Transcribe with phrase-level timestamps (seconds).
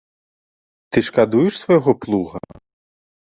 [0.91, 2.43] Ты шкадуеш свайго плуга?